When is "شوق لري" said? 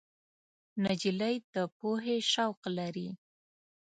2.31-3.09